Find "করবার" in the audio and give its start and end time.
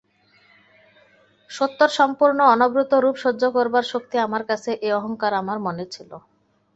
3.51-3.85